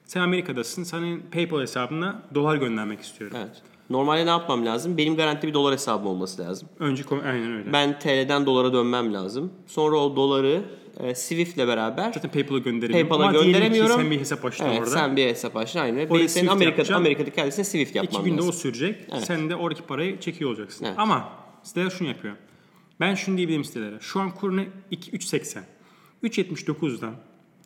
Sen 0.05 0.21
Amerika'dasın. 0.21 0.83
Senin 0.83 1.19
PayPal 1.31 1.61
hesabına 1.61 2.23
dolar 2.35 2.55
göndermek 2.55 3.01
istiyorum. 3.01 3.37
Evet. 3.39 3.61
Normalde 3.89 4.25
ne 4.25 4.29
yapmam 4.29 4.65
lazım? 4.65 4.97
Benim 4.97 5.15
garanti 5.15 5.47
bir 5.47 5.53
dolar 5.53 5.73
hesabım 5.73 6.07
olması 6.07 6.41
lazım. 6.41 6.69
Önce 6.79 7.03
aynen 7.25 7.51
öyle. 7.57 7.73
Ben 7.73 7.99
TL'den 7.99 8.45
dolara 8.45 8.73
dönmem 8.73 9.13
lazım. 9.13 9.53
Sonra 9.67 9.97
o 9.97 10.15
doları 10.15 10.61
e, 10.99 11.15
Swift'le 11.15 11.57
beraber 11.57 12.11
Zaten 12.13 12.31
PayPal'a 12.31 12.59
gönderemiyorum. 12.59 13.09
PayPal'a 13.09 13.31
gönderemiyorum. 13.43 13.95
sen 14.01 14.11
bir 14.11 14.19
hesap 14.19 14.45
açtın 14.45 14.65
Evet, 14.65 14.79
orada. 14.79 14.89
sen 14.89 15.15
bir 15.15 15.25
hesap 15.25 15.57
açtın 15.57 15.79
aynı. 15.79 15.95
Oraya 16.09 16.21
Ben 16.21 16.27
senin 16.27 16.49
yapacaksın. 16.59 16.93
Amerika'daki 16.93 17.41
adresine 17.41 17.65
Swift 17.65 17.89
İki 17.89 17.97
yapmam 17.97 18.23
günde 18.23 18.41
o 18.41 18.47
lazım. 18.47 18.53
sürecek. 18.61 19.07
Sen 19.19 19.49
de 19.49 19.55
oradaki 19.55 19.81
parayı 19.87 20.19
çekiyor 20.19 20.49
olacaksın. 20.49 20.85
Evet. 20.85 20.95
Ama 20.99 21.29
siteler 21.63 21.89
şunu 21.89 22.07
yapıyor. 22.07 22.35
Ben 22.99 23.15
şunu 23.15 23.37
diyebilirim 23.37 23.63
sitelere. 23.63 23.97
Şu 23.99 24.19
an 24.19 24.31
kur 24.35 24.57
ne? 24.57 24.67
2 24.91 25.11
3.80. 25.11 25.59
3.79'dan 26.23 27.13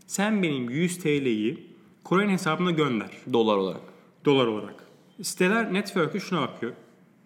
sen 0.08 0.44
benim 0.44 0.70
100 0.70 0.98
TL'yi 1.00 1.69
Kore'nin 2.04 2.34
hesabına 2.34 2.72
gönder. 2.72 3.10
Dolar 3.34 3.58
olarak. 3.58 3.82
dolar 4.26 4.48
olarak. 4.48 4.88
Siteler 5.22 5.74
network'ü 5.74 6.22
şuna 6.22 6.42
bakıyor. 6.42 6.74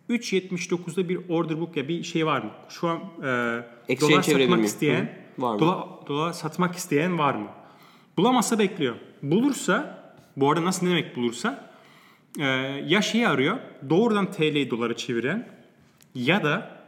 3.79'da 0.10 1.10
bir 1.10 1.30
order 1.30 1.60
book 1.60 1.77
ya 1.77 1.88
bir 1.88 2.03
şey 2.03 2.25
var 2.25 2.42
mı? 2.42 2.51
Şu 2.70 2.88
an 2.88 2.98
e, 3.89 4.01
dolar 4.01 4.22
satmak 4.22 4.65
isteyen, 4.65 5.01
Hı. 5.36 5.42
Var 5.42 5.53
mı? 5.53 5.60
Dolar, 5.60 5.88
dolar 6.08 6.34
satmak 6.34 6.75
isteyen 6.75 7.20
var 7.20 7.36
mı? 7.36 7.48
Bulamazsa 8.18 8.60
bekliyor. 8.60 8.96
Bulursa, 9.24 10.03
bu 10.38 10.51
arada 10.51 10.65
nasıl 10.65 10.86
ne 10.86 10.89
demek 10.89 11.15
bulursa, 11.15 11.70
e, 12.39 12.46
ya 12.88 13.01
şeyi 13.01 13.27
arıyor, 13.27 13.58
doğrudan 13.89 14.32
TL'yi 14.32 14.72
dolara 14.72 14.96
çeviren 14.98 15.48
ya 16.15 16.44
da 16.44 16.84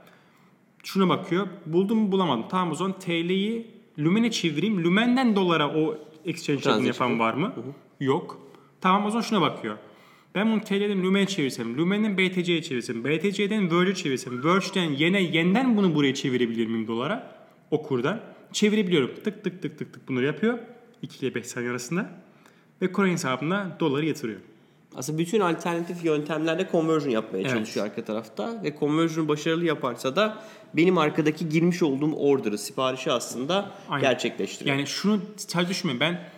şuna 0.83 1.09
bakıyor, 1.09 1.47
buldum 1.65 1.97
mu 1.97 2.11
bulamadım. 2.11 2.45
Tamam 2.49 2.71
o 2.71 2.75
zaman 2.75 2.99
TL'yi 2.99 3.67
Lumen'e 3.99 4.31
çevireyim. 4.31 4.83
Lumen'den 4.83 5.35
dolara 5.35 5.75
o 5.75 5.97
exchange 6.25 6.69
adını 6.69 6.87
yapan 6.87 7.19
var 7.19 7.33
mı? 7.33 7.53
Yok. 7.99 8.41
Tamam 8.81 9.05
o 9.05 9.09
zaman 9.09 9.21
şuna 9.21 9.41
bakıyor. 9.41 9.77
Ben 10.35 10.51
bunu 10.51 10.61
TL'den 10.61 11.03
Lumen'e 11.03 11.27
çevirsem, 11.27 11.77
Lumen'den 11.77 12.17
BTC'ye 12.17 12.61
çevirsem, 12.61 13.03
BTC'den 13.03 13.71
Verge'e 13.71 13.95
çevirsem, 13.95 14.43
Verge'den 14.43 14.91
yine 14.91 15.21
yeniden 15.21 15.77
bunu 15.77 15.95
buraya 15.95 16.13
çevirebilir 16.13 16.67
miyim 16.67 16.87
dolara? 16.87 17.35
O 17.71 17.83
kurdan. 17.83 18.21
Çevirebiliyorum. 18.51 19.11
Tık 19.23 19.43
tık 19.43 19.61
tık 19.61 19.77
tık 19.77 19.93
tık 19.93 20.07
bunları 20.07 20.25
yapıyor. 20.25 20.59
2 21.01 21.25
ile 21.25 21.35
5 21.35 21.45
saniye 21.47 21.71
arasında. 21.71 22.23
Ve 22.81 22.93
Coin 22.93 23.11
hesabına 23.11 23.77
doları 23.79 24.05
yatırıyor. 24.05 24.39
Aslında 24.95 25.17
bütün 25.17 25.39
alternatif 25.39 26.05
yöntemlerde 26.05 26.67
conversion 26.71 27.09
yapmaya 27.11 27.41
Evet. 27.41 27.51
çalışıyor 27.51 27.85
arka 27.85 28.05
tarafta 28.05 28.63
ve 28.63 28.75
conversion'u 28.79 29.27
başarılı 29.27 29.65
yaparsa 29.65 30.15
da 30.15 30.43
benim 30.73 30.97
arkadaki 30.97 31.49
girmiş 31.49 31.83
olduğum 31.83 32.13
order'ı, 32.13 32.57
siparişi 32.57 33.11
aslında 33.11 33.71
Aynen. 33.89 34.01
gerçekleştiriyor. 34.01 34.75
Yani 34.75 34.87
şunu 34.87 35.21
sadece 35.37 35.69
düşünme 35.69 35.99
ben 35.99 36.29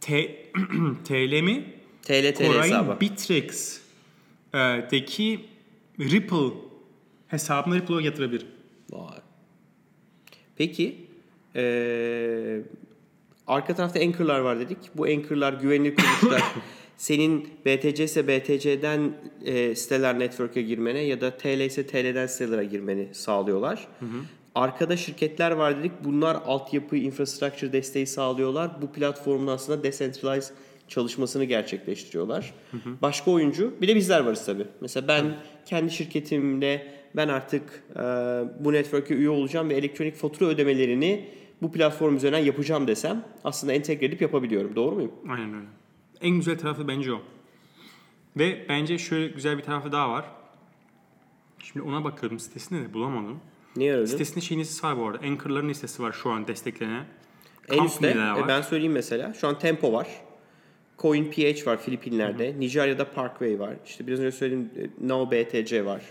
T, 0.00 0.22
TL'mi 1.04 1.64
TL 2.02 2.34
TL 2.34 2.46
Koray'ın 2.46 2.62
hesabı. 2.62 3.00
Bittrex 3.00 3.80
e, 4.54 4.58
deki 4.90 5.40
Ripple 6.00 6.54
hesabına 7.28 7.74
Ripple'a 7.74 8.00
yatırabilir. 8.00 8.46
Vay. 8.90 9.18
Peki 10.56 11.06
ee, 11.56 12.60
arka 13.46 13.74
tarafta 13.74 14.00
anchor'lar 14.00 14.40
var 14.40 14.60
dedik. 14.60 14.78
Bu 14.94 15.04
anchor'lar 15.04 15.52
güvenilir 15.52 15.96
kuruluşlar. 15.96 16.42
Senin 16.96 17.48
BTC 17.66 18.04
ise 18.04 18.28
BTC'den 18.28 19.12
e, 19.44 19.74
siteler 19.74 20.18
network'e 20.18 20.62
girmene 20.62 21.00
ya 21.00 21.20
da 21.20 21.36
TL 21.36 21.60
ise 21.60 21.86
TL'den 21.86 22.26
sitelere 22.26 22.64
girmeni 22.64 23.08
sağlıyorlar. 23.12 23.88
Arkada 24.54 24.96
şirketler 24.96 25.50
var 25.50 25.78
dedik. 25.78 25.92
Bunlar 26.04 26.38
altyapı, 26.46 26.96
infrastructure 26.96 27.72
desteği 27.72 28.06
sağlıyorlar. 28.06 28.70
Bu 28.82 28.92
platformun 28.92 29.46
aslında 29.46 29.82
decentralized 29.82 30.54
çalışmasını 30.88 31.44
gerçekleştiriyorlar. 31.44 32.54
Başka 33.02 33.30
oyuncu, 33.30 33.74
bir 33.80 33.88
de 33.88 33.96
bizler 33.96 34.20
varız 34.20 34.46
tabii. 34.46 34.66
Mesela 34.80 35.08
ben 35.08 35.36
kendi 35.66 35.90
şirketimle 35.90 36.86
ben 37.16 37.28
artık 37.28 37.82
e, 37.96 38.00
bu 38.64 38.72
network'e 38.72 39.14
üye 39.14 39.30
olacağım 39.30 39.68
ve 39.68 39.74
elektronik 39.74 40.14
fatura 40.14 40.48
ödemelerini 40.48 41.28
bu 41.62 41.72
platform 41.72 42.16
üzerinden 42.16 42.38
yapacağım 42.38 42.86
desem 42.86 43.24
aslında 43.44 43.72
entegre 43.72 44.06
edip 44.06 44.22
yapabiliyorum. 44.22 44.76
Doğru 44.76 44.94
muyum? 44.94 45.12
Aynen 45.28 45.54
öyle. 45.54 45.66
En 46.20 46.30
güzel 46.30 46.58
tarafı 46.58 46.88
bence 46.88 47.12
o. 47.12 47.22
Ve 48.36 48.66
bence 48.68 48.98
şöyle 48.98 49.26
güzel 49.26 49.58
bir 49.58 49.62
tarafı 49.62 49.92
daha 49.92 50.10
var. 50.10 50.24
Şimdi 51.58 51.86
ona 51.86 52.04
bakıyorum 52.04 52.38
sitesinde 52.38 52.82
de 52.82 52.94
bulamadım. 52.94 53.40
Niye 53.76 53.94
öyle? 53.94 54.06
Sitesinde 54.06 54.40
şeyin 54.40 54.60
listesi 54.60 54.86
var 54.86 54.98
bu 54.98 55.06
arada. 55.06 55.26
Anchor'ların 55.26 55.68
listesi 55.68 56.02
var 56.02 56.12
şu 56.12 56.30
an 56.30 56.48
desteklenen. 56.48 57.04
En 57.68 57.84
üstte 57.84 58.08
e, 58.08 58.48
ben 58.48 58.62
söyleyeyim 58.62 58.92
mesela. 58.92 59.34
Şu 59.34 59.48
an 59.48 59.58
Tempo 59.58 59.92
var. 59.92 60.08
CoinPH 60.98 61.66
var 61.66 61.82
Filipinler'de. 61.82 62.54
Nijerya'da 62.58 63.10
Parkway 63.10 63.58
var. 63.58 63.74
İşte 63.86 64.06
biraz 64.06 64.20
önce 64.20 64.36
söylediğim 64.36 64.70
e, 64.76 65.08
Now 65.08 65.44
BTC 65.44 65.84
var. 65.84 66.02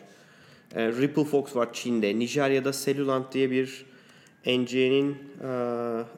E, 0.76 0.88
Ripple 0.88 1.24
Fox 1.24 1.56
var 1.56 1.74
Çin'de. 1.74 2.20
Nijerya'da 2.20 2.72
Cellulant 2.72 3.34
diye 3.34 3.52
bir 3.52 3.86
NC'nin 4.46 5.18
e, 5.42 5.48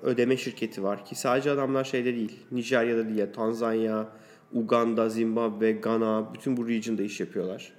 ödeme 0.03 0.37
şirketi 0.37 0.83
var. 0.83 1.05
Ki 1.05 1.15
sadece 1.15 1.51
adamlar 1.51 1.83
şeyde 1.83 2.15
değil. 2.15 2.39
Nijerya'da 2.51 3.09
değil. 3.09 3.27
Tanzanya, 3.35 4.07
Uganda, 4.53 5.09
Zimbabwe, 5.09 5.71
Ghana 5.71 6.33
bütün 6.33 6.57
bu 6.57 6.67
region'da 6.67 7.03
iş 7.03 7.19
yapıyorlar. 7.19 7.73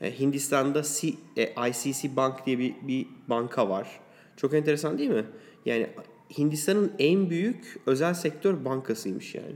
E, 0.00 0.18
Hindistan'da 0.18 0.82
C, 0.82 1.08
e, 1.36 1.68
ICC 1.68 2.16
Bank 2.16 2.46
diye 2.46 2.58
bir, 2.58 2.74
bir 2.82 3.06
banka 3.28 3.68
var. 3.68 4.00
Çok 4.36 4.54
enteresan 4.54 4.98
değil 4.98 5.10
mi? 5.10 5.24
Yani 5.66 5.90
Hindistan'ın 6.38 6.92
en 6.98 7.30
büyük 7.30 7.80
özel 7.86 8.14
sektör 8.14 8.64
bankasıymış 8.64 9.34
yani. 9.34 9.54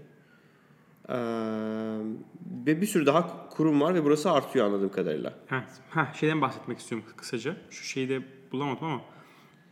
Ee, 1.08 1.14
ve 2.66 2.80
bir 2.80 2.86
sürü 2.86 3.06
daha 3.06 3.48
kurum 3.48 3.80
var 3.80 3.94
ve 3.94 4.04
burası 4.04 4.30
artıyor 4.30 4.66
anladığım 4.66 4.92
kadarıyla. 4.92 5.34
Ha, 5.46 5.64
ha, 5.90 6.12
şeyden 6.14 6.40
bahsetmek 6.40 6.78
istiyorum 6.78 7.08
kısaca. 7.16 7.56
Şu 7.70 7.84
şeyi 7.84 8.08
de 8.08 8.22
bulamadım 8.52 8.86
ama 8.86 9.00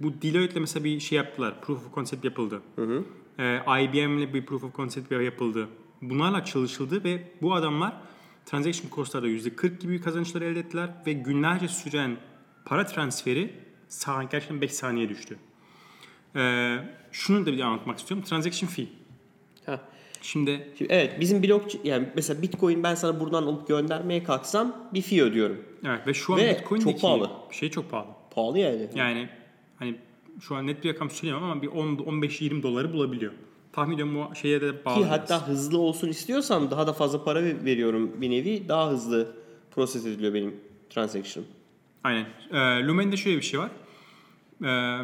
bu 0.00 0.22
Deloitte'le 0.22 0.60
mesela 0.60 0.84
bir 0.84 1.00
şey 1.00 1.16
yaptılar. 1.16 1.60
Proof 1.60 1.86
of 1.86 1.94
concept 1.94 2.24
yapıldı. 2.24 2.62
Ee, 3.38 3.60
IBM'le 3.82 4.34
bir 4.34 4.46
proof 4.46 4.64
of 4.64 4.74
concept 4.76 5.12
yapıldı. 5.12 5.68
Bunlarla 6.02 6.44
çalışıldı 6.44 7.04
ve 7.04 7.22
bu 7.42 7.54
adamlar 7.54 7.92
transaction 8.46 8.90
cost'larda 8.90 9.28
%40 9.28 9.78
gibi 9.78 10.00
kazançlar 10.00 10.42
elde 10.42 10.60
ettiler 10.60 10.90
ve 11.06 11.12
günlerce 11.12 11.68
süren 11.68 12.16
para 12.64 12.86
transferi 12.86 13.54
gerçekten 14.30 14.60
5 14.60 14.72
saniye 14.72 15.08
düştü. 15.08 15.38
Ee, 16.36 16.76
şunu 17.12 17.46
da 17.46 17.52
bir 17.52 17.60
anlatmak 17.60 17.98
istiyorum. 17.98 18.24
Transaction 18.28 18.68
fee. 18.68 18.86
Ha. 19.66 19.80
Şimdi 20.22 20.68
Şimdi 20.78 20.92
evet 20.92 21.20
bizim 21.20 21.42
blok 21.42 21.84
yani 21.84 22.08
mesela 22.14 22.42
Bitcoin 22.42 22.82
ben 22.82 22.94
sana 22.94 23.20
buradan 23.20 23.42
alıp 23.42 23.68
göndermeye 23.68 24.22
kalksam 24.22 24.88
bir 24.94 25.02
fee 25.02 25.22
ödüyorum. 25.22 25.64
evet 25.84 26.06
ve 26.06 26.14
şu 26.14 26.34
an 26.34 26.40
Ve 26.40 26.58
Bitcoin'deki 26.58 26.92
çok 26.92 27.00
pahalı. 27.00 27.30
şey 27.50 27.70
çok 27.70 27.90
pahalı. 27.90 28.08
Pahalı 28.30 28.58
yani. 28.58 28.88
Yani 28.94 29.28
hani 29.78 29.96
şu 30.40 30.56
an 30.56 30.66
net 30.66 30.84
bir 30.84 30.94
rakam 30.94 31.10
söyleyemem 31.10 31.44
ama 31.44 31.62
bir 31.62 31.68
10 31.68 31.96
15-20 31.96 32.62
doları 32.62 32.92
bulabiliyor. 32.92 33.32
Tahmin 33.72 33.94
ediyorum 33.94 34.14
bu 34.14 34.34
şeye 34.34 34.60
de 34.60 34.84
bağlı. 34.84 35.02
Ki 35.02 35.04
hatta 35.04 35.48
hızlı 35.48 35.78
olsun 35.78 36.08
istiyorsam 36.08 36.70
daha 36.70 36.86
da 36.86 36.92
fazla 36.92 37.24
para 37.24 37.42
veriyorum 37.44 38.20
bir 38.20 38.30
nevi. 38.30 38.68
Daha 38.68 38.90
hızlı 38.90 39.36
proses 39.70 40.06
ediliyor 40.06 40.34
benim 40.34 40.54
transaction. 40.90 41.44
Aynen. 42.04 42.26
Ee, 42.52 42.86
Lumen'de 42.86 43.16
şöyle 43.16 43.36
bir 43.36 43.42
şey 43.42 43.60
var. 43.60 43.70
Ee, 44.64 45.00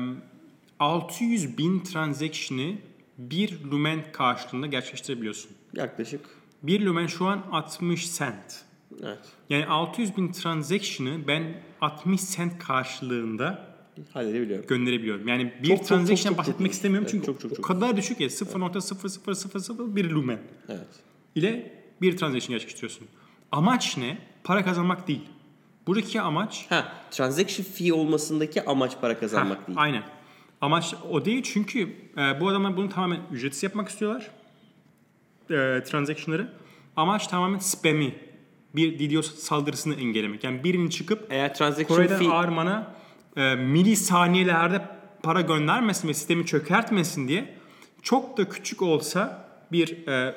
600 0.79 1.59
bin 1.59 1.81
transaction'ı 1.81 2.75
bir 3.19 3.65
Lumen 3.71 4.13
karşılığında 4.13 4.67
gerçekleştirebiliyorsun. 4.67 5.51
Yaklaşık. 5.77 6.21
Bir 6.63 6.81
Lumen 6.81 7.07
şu 7.07 7.27
an 7.27 7.43
60 7.53 8.19
cent. 8.19 8.65
Evet. 9.03 9.19
Yani 9.51 9.67
600 9.67 10.17
bin 10.17 10.33
transaction'ı 10.33 11.27
ben 11.29 11.63
60 11.81 12.31
cent 12.31 12.59
karşılığında 12.59 13.72
Halledebiliyorum. 14.13 14.67
gönderebiliyorum. 14.67 15.29
Yani 15.29 15.53
bir 15.63 15.69
Çok, 15.69 15.85
transaction'dan 15.87 16.39
bahsetmek 16.39 16.67
çok. 16.67 16.75
istemiyorum 16.75 17.05
Evet, 17.05 17.11
çünkü 17.13 17.27
çok, 17.27 17.41
çok, 17.41 17.53
o 17.53 17.55
çok. 17.57 17.65
kadar 17.65 17.97
düşük 17.97 18.21
ya 18.21 18.29
0.0001 18.29 20.11
lumen 20.11 20.39
Evet. 20.69 20.87
ile 21.35 21.73
bir 22.03 22.17
transaction 22.17 22.51
gerçekleştiriyorsun. 22.53 23.09
Amaç 23.53 23.97
ne? 23.97 24.19
Para 24.45 24.65
kazanmak 24.65 25.09
değil. 25.09 25.23
Buradaki 25.87 26.21
amaç 26.21 26.67
Ha, 26.69 26.93
transaction 27.11 27.65
fee 27.65 27.93
olmasındaki 27.93 28.65
amaç 28.67 29.01
para 29.01 29.19
kazanmak 29.19 29.59
Ha, 29.63 29.67
değil. 29.67 29.79
Aynen. 29.81 30.03
Amaç 30.61 30.95
o 31.11 31.25
değil 31.25 31.43
çünkü 31.43 31.81
e, 32.19 32.41
bu 32.41 32.49
adamlar 32.49 32.77
bunu 32.77 32.89
tamamen 32.89 33.21
ücretsiz 33.33 33.63
yapmak 33.63 33.89
istiyorlar. 33.89 34.31
E, 35.51 35.83
transaction'ları. 35.85 36.53
Amaç 36.97 37.27
tamamen 37.27 37.59
spam'i 37.59 38.15
bir 38.77 38.99
DDoS 38.99 39.35
saldırısını 39.35 39.95
engellemek. 39.95 40.45
Yani 40.45 40.65
birinin 40.65 40.89
çıkıp 40.89 41.27
Eğer 41.31 41.55
transaction 41.55 41.97
Kore'den 41.97 42.19
fee 42.19 42.29
Arman'a 42.29 42.95
e, 43.37 43.55
milisaniyelerde 43.55 44.83
para 45.23 45.41
göndermesin 45.41 46.09
ve 46.09 46.15
sistemi 46.15 46.47
çökertmesin 46.47 47.29
diye 47.29 47.55
çok 48.03 48.37
da 48.39 48.49
küçük 48.49 48.83
olsa 48.83 49.49
bir 49.73 50.07
e, 50.07 50.35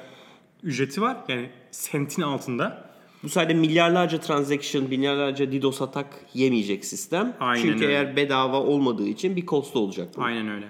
ücreti 0.63 1.01
var. 1.01 1.17
Yani 1.27 1.49
sentin 1.71 2.21
altında. 2.21 2.89
bu 3.23 3.29
sayede 3.29 3.53
milyarlarca 3.53 4.19
transaction, 4.19 4.83
milyarlarca 4.83 5.51
DDoS 5.51 5.81
atak 5.81 6.07
yemeyecek 6.33 6.85
sistem. 6.85 7.35
Aynen 7.39 7.61
Çünkü 7.61 7.83
öyle. 7.85 7.93
eğer 7.93 8.15
bedava 8.15 8.57
olmadığı 8.57 9.07
için 9.07 9.35
bir 9.35 9.45
cost 9.45 9.75
olacak. 9.75 10.07
bu. 10.17 10.23
Aynen 10.23 10.49
öyle. 10.49 10.65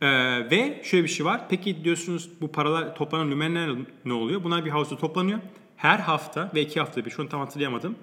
Ee, 0.00 0.50
ve 0.50 0.80
şöyle 0.84 1.04
bir 1.04 1.08
şey 1.08 1.26
var. 1.26 1.40
Peki 1.48 1.84
diyorsunuz 1.84 2.30
bu 2.40 2.52
paralar 2.52 2.94
toplanan 2.96 3.30
lümenler 3.30 3.70
ne 4.04 4.12
oluyor? 4.12 4.44
Bunlar 4.44 4.64
bir 4.64 4.70
havuzda 4.70 4.96
toplanıyor. 4.96 5.38
Her 5.76 5.98
hafta 5.98 6.50
ve 6.54 6.62
iki 6.62 6.80
haftada 6.80 7.04
bir 7.04 7.10
şu 7.10 7.22
an 7.22 7.28
tam 7.28 7.40
hatırlayamadım. 7.40 7.96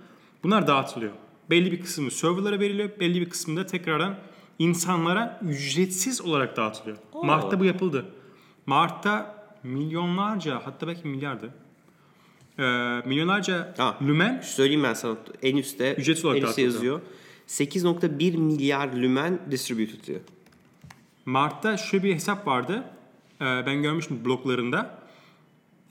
Bunlar 0.44 0.68
dağıtılıyor. 0.68 1.12
Belli 1.50 1.72
bir 1.72 1.82
kısmı 1.82 2.12
serverlara 2.12 2.60
veriliyor. 2.60 2.90
Belli 3.00 3.22
bir 3.22 3.30
kısmı 3.30 3.58
da 3.58 3.66
tekrardan 3.66 4.16
insanlara 4.60 5.40
ücretsiz 5.48 6.22
olarak 6.22 6.58
dağıtılıyor. 6.58 6.98
Mart'ta 7.24 7.60
bu 7.60 7.66
yapıldı. 7.66 8.06
Mart'ta 8.66 9.46
milyonlarca 9.64 10.62
hatta 10.66 10.88
belki 10.88 11.08
milyardı. 11.08 11.54
Ee, 12.60 12.64
milyonlarca 13.06 13.74
Ha. 13.78 13.98
lümen 14.02 14.42
Söyleyeyim 14.42 14.84
ben 14.84 14.94
sana 14.94 15.18
en 15.44 15.58
üstte 15.58 15.96
Ücretsiz 15.96 16.26
olarak 16.26 16.42
en 16.42 16.48
üstte 16.48 16.62
yazıyor. 16.62 17.02
8.1 17.48 18.38
milyar 18.38 18.94
lümen 18.94 19.40
distributed 19.52 20.08
diyor. 20.08 20.20
Mart'ta 21.26 21.78
şöyle 21.78 22.04
bir 22.04 22.14
hesap 22.14 22.48
vardı. 22.48 22.84
Ee, 23.42 23.46
ben 23.46 23.84
görmüştüm 23.84 24.26
bloglarında. 24.26 25.00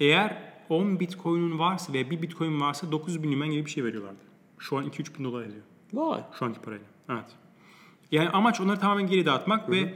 Eğer 0.00 0.37
10 0.69 1.00
bitcoin'un 1.00 1.59
varsa 1.59 1.93
ve 1.93 2.11
1 2.11 2.23
bitcoin 2.23 2.61
varsa 2.61 2.93
9 2.93 3.23
bin 3.23 3.33
lümen 3.33 3.50
gibi 3.50 3.67
bir 3.67 3.71
şey 3.71 3.85
veriyorlardı. 3.85 4.27
Şu 4.59 4.79
an 4.79 4.85
2-3 4.85 5.19
bin 5.19 5.25
dolar 5.25 5.43
ediyor. 5.43 5.62
Vay. 5.93 6.21
Şu 6.38 6.45
anki 6.45 6.61
parayla. 6.61 6.87
Evet. 7.09 7.25
Yani 8.12 8.29
amaç 8.29 8.61
onları 8.61 8.81
tamamen 8.81 9.07
geri 9.07 9.27
dağıtmak 9.27 9.71
ve 9.71 9.95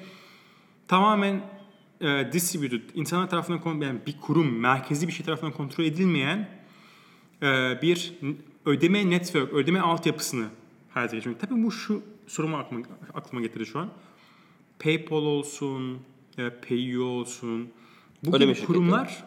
tamamen 0.88 1.42
e, 2.00 2.32
distributed, 2.32 2.82
insanlar 2.94 3.30
tarafından 3.30 3.80
yani 3.80 3.98
bir 4.06 4.20
kurum, 4.20 4.58
merkezi 4.58 5.08
bir 5.08 5.12
şey 5.12 5.26
tarafından 5.26 5.52
kontrol 5.52 5.84
edilmeyen 5.84 6.48
e, 7.42 7.78
bir 7.82 8.12
ödeme 8.66 9.10
network, 9.10 9.52
ödeme 9.52 9.80
altyapısını 9.80 10.46
hayata 10.90 11.16
geçirmek. 11.16 11.40
Tabii 11.40 11.62
bu 11.62 11.72
şu 11.72 12.02
sorumu 12.26 12.56
aklıma, 12.56 12.84
aklıma 13.14 13.42
getirdi 13.42 13.66
şu 13.66 13.78
an. 13.78 13.88
PayPal 14.78 15.22
olsun, 15.22 15.98
e, 16.38 16.50
PayU 16.50 17.04
olsun. 17.04 17.68
Bu 18.22 18.30
gibi 18.30 18.38
şirketleri. 18.38 18.66
kurumlar 18.66 19.24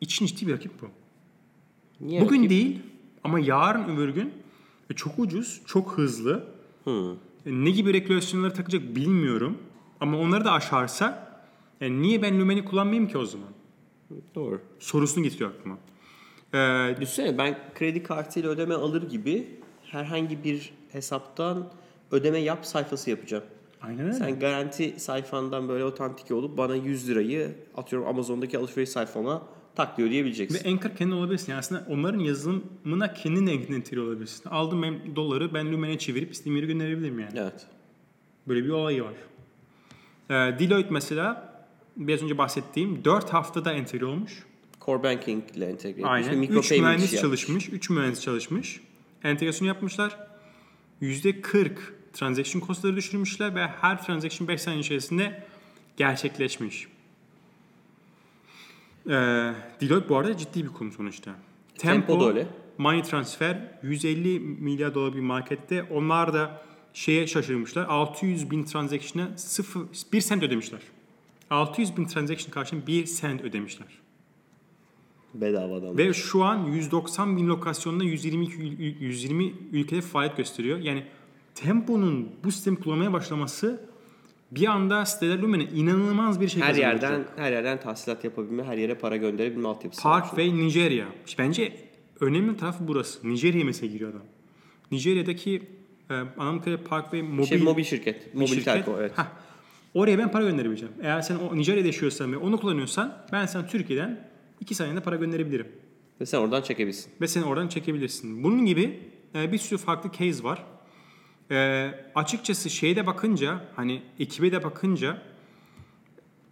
için 0.00 0.26
ciddi 0.26 0.46
bir 0.46 0.52
rakip 0.52 0.72
bu. 0.82 0.88
Niye 2.00 2.20
Bugün 2.20 2.38
rakip? 2.38 2.50
değil 2.50 2.80
ama 3.24 3.40
yarın 3.40 3.96
öbür 3.96 4.08
gün 4.08 4.32
e, 4.90 4.94
çok 4.94 5.18
ucuz, 5.18 5.60
çok 5.66 5.92
hızlı. 5.98 6.44
Hı. 6.84 7.14
E, 7.46 7.50
Ne 7.52 7.70
gibi 7.70 7.92
regülasyonları 7.94 8.54
takacak 8.54 8.82
bilmiyorum. 8.96 9.58
Ama 10.00 10.18
onları 10.18 10.44
da 10.44 10.52
aşarsa 10.52 11.28
yani 11.80 12.02
niye 12.02 12.22
ben 12.22 12.40
Lumen'i 12.40 12.64
kullanmayayım 12.64 13.08
ki 13.08 13.18
o 13.18 13.24
zaman? 13.26 13.48
Doğru. 14.34 14.60
Sorusunu 14.78 15.24
getiriyor 15.24 15.50
aklıma. 15.50 15.78
Ee, 16.54 16.96
Düşünsene 17.00 17.38
ben 17.38 17.58
kredi 17.74 18.02
kartıyla 18.02 18.50
ödeme 18.50 18.74
alır 18.74 19.10
gibi 19.10 19.48
herhangi 19.84 20.44
bir 20.44 20.72
hesaptan 20.92 21.68
ödeme 22.10 22.38
yap 22.38 22.66
sayfası 22.66 23.10
yapacağım. 23.10 23.44
aynen 23.82 24.00
öyle. 24.04 24.12
Sen 24.12 24.38
garanti 24.38 24.94
sayfandan 25.00 25.68
böyle 25.68 25.84
otantike 25.84 26.34
olup 26.34 26.56
bana 26.58 26.74
100 26.76 27.08
lirayı 27.08 27.54
atıyorum 27.76 28.08
Amazon'daki 28.08 28.58
alışveriş 28.58 28.88
sayfama 28.90 29.42
tak 29.78 29.96
diyor 29.96 30.08
Ve 30.08 30.12
diyebileceksin. 30.12 30.72
Anchor 30.72 30.96
kendi 30.96 31.14
olabilirsin. 31.14 31.52
Yani 31.52 31.58
aslında 31.58 31.86
onların 31.88 32.18
yazılımına 32.18 33.14
kendin 33.14 33.46
entegre 33.46 34.00
olabilirsin. 34.00 34.48
Aldım 34.50 34.82
ben 34.82 35.16
doları 35.16 35.54
ben 35.54 35.72
Lumen'e 35.72 35.98
çevirip 35.98 36.32
istediğim 36.32 36.56
yere 36.56 36.66
gönderebilirim 36.66 37.18
yani. 37.18 37.32
Evet. 37.36 37.66
Böyle 38.48 38.64
bir 38.64 38.68
olayı 38.68 39.04
var. 39.04 39.14
Ee, 40.30 40.58
Deloitte 40.58 40.90
mesela 40.90 41.54
biraz 41.96 42.22
önce 42.22 42.38
bahsettiğim 42.38 43.04
4 43.04 43.30
haftada 43.30 43.72
entegre 43.72 44.04
olmuş. 44.04 44.44
Core 44.84 45.02
banking 45.02 45.44
ile 45.56 45.66
entegre 45.66 45.90
etmiş. 45.90 46.04
ve 46.04 46.08
Aynen. 46.08 46.38
micro 46.38 46.58
3 46.58 46.68
payment 46.68 46.86
mühendis 46.86 47.12
yapmış. 47.12 47.20
çalışmış. 47.20 47.68
3 47.68 47.90
mühendis 47.90 48.20
çalışmış. 48.20 48.80
Entegrasyon 49.24 49.68
yapmışlar. 49.68 50.18
%40 51.02 51.70
transaction 52.12 52.62
costları 52.66 52.96
düşürmüşler 52.96 53.54
ve 53.54 53.66
her 53.66 54.02
transaction 54.02 54.48
5 54.48 54.60
saniye 54.60 54.80
içerisinde 54.80 55.44
gerçekleşmiş. 55.96 56.88
Ee, 59.08 59.12
Deloitte 59.80 60.08
bu 60.08 60.16
arada 60.16 60.36
ciddi 60.36 60.64
bir 60.64 60.68
kurum 60.68 60.92
sonuçta. 60.92 61.30
Tempo 61.78 62.20
da 62.20 62.28
öyle. 62.28 62.46
Money 62.78 63.02
Transfer 63.02 63.78
150 63.82 64.40
milyar 64.40 64.94
dolar 64.94 65.14
bir 65.14 65.20
markette. 65.20 65.82
Onlar 65.82 66.34
da 66.34 66.62
şeye 66.92 67.26
şaşırmışlar. 67.26 67.84
600 67.84 68.50
bin 68.50 68.64
transaction'a 68.64 69.38
0, 69.38 69.80
1 70.12 70.20
sent 70.20 70.42
ödemişler. 70.42 70.80
600 71.50 71.96
bin 71.96 72.04
transaction 72.04 72.50
karşılığında 72.50 72.86
1 72.86 73.06
sent 73.06 73.40
ödemişler. 73.40 73.88
Bedavadan. 75.34 75.98
Ve 75.98 76.12
şu 76.12 76.44
an 76.44 76.64
190 76.64 77.36
bin 77.36 77.48
lokasyonda 77.48 78.04
120, 78.04 78.44
ül- 78.44 78.98
120 79.00 79.52
ülkede 79.72 80.00
faaliyet 80.00 80.36
gösteriyor. 80.36 80.78
Yani 80.78 81.04
Tempo'nun 81.54 82.28
bu 82.44 82.52
sistemi 82.52 82.76
kullanmaya 82.80 83.12
başlaması 83.12 83.87
bir 84.50 84.66
anda 84.66 85.06
siteler 85.06 85.38
Lumen'e 85.38 85.64
inanılmaz 85.64 86.40
bir 86.40 86.48
şey 86.48 86.62
her 86.62 86.74
yerden 86.74 87.24
her 87.36 87.52
yerden 87.52 87.80
tahsilat 87.80 88.24
yapabilme, 88.24 88.64
her 88.64 88.76
yere 88.76 88.94
para 88.94 89.16
gönderebilme 89.16 89.68
altyapısı. 89.68 90.02
Park 90.02 90.38
ve 90.38 90.56
Nijerya. 90.56 91.06
Bence 91.38 91.72
önemli 92.20 92.56
tarafı 92.56 92.88
burası. 92.88 93.28
Nijerya 93.28 93.64
mesela 93.64 93.92
giriyor 93.92 94.10
adam. 94.10 94.22
Nijerya'daki 94.90 95.62
e, 96.10 96.14
anladığım 96.14 96.58
kadarıyla 96.58 96.84
Park 96.84 97.12
ve 97.12 97.22
mobil, 97.22 97.44
şey 97.44 97.58
mobil 97.58 97.84
şirket. 97.84 98.34
Mobil 98.34 98.46
şirket. 98.46 98.64
telco 98.64 98.96
evet. 99.00 99.12
Hah. 99.16 99.26
Oraya 99.94 100.18
ben 100.18 100.30
para 100.30 100.44
gönderebileceğim. 100.44 100.94
Eğer 101.02 101.20
sen 101.20 101.36
o 101.36 101.56
Nijerya'da 101.56 101.86
yaşıyorsan 101.86 102.32
ve 102.32 102.36
onu 102.36 102.60
kullanıyorsan 102.60 103.24
ben 103.32 103.46
sana 103.46 103.66
Türkiye'den 103.66 104.28
2 104.60 104.74
saniyede 104.74 105.00
para 105.00 105.16
gönderebilirim. 105.16 105.66
Ve 106.20 106.26
sen 106.26 106.38
oradan 106.38 106.62
çekebilirsin. 106.62 107.12
ve 107.20 107.28
sen 107.28 107.42
oradan 107.42 107.68
çekebilirsin. 107.68 108.44
Bunun 108.44 108.66
gibi 108.66 109.00
e, 109.34 109.52
bir 109.52 109.58
sürü 109.58 109.78
farklı 109.78 110.10
case 110.18 110.44
var. 110.44 110.64
E, 111.50 111.90
açıkçası 112.14 112.70
şeyde 112.70 113.06
bakınca 113.06 113.60
hani 113.76 114.02
ekibe 114.18 114.52
de 114.52 114.64
bakınca 114.64 115.22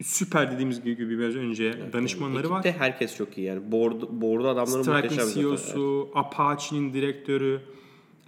süper 0.03 0.53
dediğimiz 0.53 0.85
gibi 0.85 1.19
biraz 1.19 1.35
önce 1.35 1.93
danışmanları 1.93 2.51
var. 2.51 2.61
Ekipte 2.61 2.79
herkes 2.79 3.17
çok 3.17 3.39
iyi 3.39 3.47
yani. 3.47 3.73
Board, 3.73 4.03
board'u 4.11 4.49
adamların 4.49 4.83
zaten. 4.83 5.29
CEO'su, 5.35 6.11
Apache'nin 6.15 6.93
direktörü, 6.95 7.61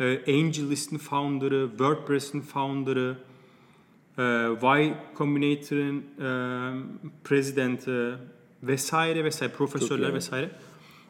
e, 0.01 0.05
AngelList'in 0.05 0.99
founder'ı, 0.99 1.69
WordPress'in 1.69 2.41
founder'ı, 2.41 3.17
e, 4.19 4.23
Y 4.79 4.95
Combinator'ın 5.17 5.99
e, 5.99 6.31
president'i 7.25 8.13
vesaire 8.63 9.25
vesaire, 9.25 9.53
profesörler 9.53 10.15
vesaire. 10.15 10.51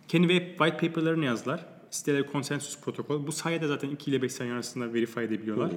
Kendi 0.08 0.28
web 0.28 0.48
white 0.58 0.88
paper'larını 0.88 1.24
yazdılar. 1.24 1.77
Siteleri 1.90 2.26
konsensus 2.26 2.80
protokol. 2.80 3.26
Bu 3.26 3.32
sayede 3.32 3.66
zaten 3.66 3.90
2 3.90 4.10
ile 4.10 4.22
5 4.22 4.32
saniye 4.32 4.54
arasında 4.54 4.94
verify 4.94 5.20
edebiliyorlar. 5.20 5.70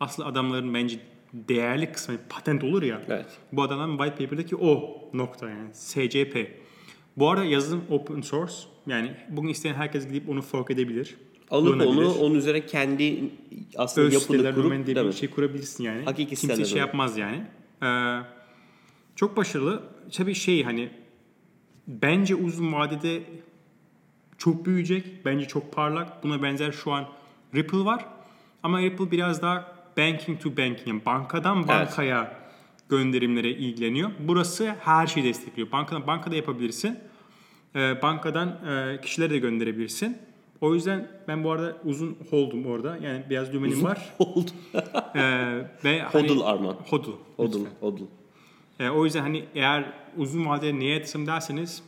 Aslında 0.00 0.28
adamların 0.28 0.74
bence 0.74 1.00
değerli 1.34 1.92
kısmı 1.92 2.14
patent 2.28 2.64
olur 2.64 2.82
ya. 2.82 3.02
Evet. 3.08 3.26
Bu 3.52 3.62
adamın 3.62 3.98
white 3.98 4.24
paper'daki 4.24 4.56
o 4.56 5.00
nokta 5.12 5.50
yani 5.50 5.74
SCP. 5.74 6.48
Bu 7.16 7.30
arada 7.30 7.44
yazılım 7.44 7.82
open 7.90 8.20
source. 8.20 8.54
Yani 8.86 9.16
bugün 9.28 9.48
isteyen 9.48 9.74
herkes 9.74 10.08
gidip 10.08 10.28
onu 10.28 10.42
fork 10.42 10.70
edebilir. 10.70 11.14
Alıp 11.50 11.86
onu 11.86 12.14
onun 12.14 12.34
üzerine 12.34 12.66
kendi 12.66 13.30
aslında 13.76 14.06
öz 14.06 14.14
yapını 14.14 14.36
siteler 14.36 14.54
kurup 14.54 14.86
bir 14.86 15.12
şey 15.12 15.30
kurabilirsin 15.30 15.84
yani. 15.84 16.04
Hakiki 16.04 16.28
Kimse 16.28 16.46
siteler 16.46 16.64
şey 16.64 16.78
yapmaz 16.78 17.18
yani. 17.18 17.46
Ee, 17.82 18.20
çok 19.16 19.36
başarılı. 19.36 19.82
Tabii 20.12 20.34
şey 20.34 20.62
hani 20.62 20.90
bence 21.88 22.34
uzun 22.34 22.72
vadede 22.72 23.22
çok 24.38 24.66
büyüyecek. 24.66 25.24
Bence 25.24 25.48
çok 25.48 25.72
parlak. 25.72 26.22
Buna 26.24 26.42
benzer 26.42 26.72
şu 26.72 26.92
an 26.92 27.04
Ripple 27.54 27.84
var. 27.84 28.06
Ama 28.62 28.80
Ripple 28.80 29.10
biraz 29.10 29.42
daha 29.42 29.74
banking 29.98 30.40
to 30.42 30.50
banking. 30.50 30.86
Yani 30.86 31.04
bankadan 31.06 31.68
bankaya 31.68 32.36
gönderimlere 32.88 33.50
ilgileniyor. 33.50 34.10
Burası 34.18 34.74
her 34.80 35.06
şeyi 35.06 35.26
destekliyor. 35.26 35.72
Bankadan 35.72 36.06
bankada 36.06 36.36
yapabilirsin. 36.36 36.98
Ee, 37.76 38.02
bankadan 38.02 38.48
e, 38.48 39.00
kişilere 39.00 39.30
de 39.30 39.38
gönderebilirsin. 39.38 40.18
O 40.60 40.74
yüzden 40.74 41.08
ben 41.28 41.44
bu 41.44 41.50
arada 41.52 41.76
uzun 41.84 42.16
hold'um 42.30 42.66
orada. 42.66 42.96
Yani 42.96 43.22
biraz 43.30 43.52
dümenim 43.52 43.84
var. 43.84 44.14
Oldu. 44.18 44.50
Ee, 45.14 45.20
ve 45.84 46.00
hani, 46.12 46.28
Hodl 46.28 46.40
Arman. 46.40 46.76
Hodl. 46.90 47.10
Hodl. 47.36 47.58
Hodl. 47.80 48.02
Ee, 48.80 48.88
o 48.88 49.04
yüzden 49.04 49.20
hani 49.20 49.44
eğer 49.54 49.92
uzun 50.16 50.46
vadede 50.46 50.78
neye 50.78 50.94
yatırım 50.94 51.26
derseniz 51.26 51.82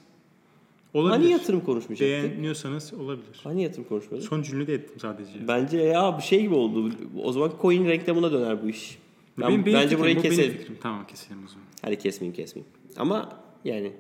olabilir. 0.99 1.19
Hani 1.23 1.31
yatırım 1.33 1.61
konuşmayacaktık? 1.61 2.31
Beğeniyorsanız 2.31 2.95
olabilir. 2.95 3.41
Hani 3.45 3.63
yatırım 3.63 3.85
konuşmadık? 3.85 4.25
Son 4.25 4.43
cümle 4.43 4.67
de 4.67 4.75
ettim 4.75 5.01
sadece. 5.01 5.49
Bence 5.49 5.79
ya 5.79 6.19
bir 6.19 6.23
şey 6.23 6.41
gibi 6.41 6.55
oldu. 6.55 6.93
O 7.23 7.33
zaman 7.33 7.53
coin 7.63 7.87
reklamına 7.87 8.33
döner 8.33 8.63
bu 8.63 8.69
iş. 8.69 8.99
Ben, 9.39 9.49
Benim- 9.49 9.67
benim 9.67 9.77
bence 9.77 9.83
fikrim, 9.89 10.01
burayı 10.01 10.17
bu 10.17 10.23
benim 10.23 10.31
keselim. 10.37 10.59
fikrim. 10.59 10.79
Tamam 10.83 11.07
keselim 11.07 11.45
o 11.45 11.49
zaman. 11.49 11.65
Hadi 11.83 11.99
kesmeyeyim 11.99 12.37
kesmeyeyim. 12.37 12.73
Ama 12.97 13.29
yani 13.65 13.93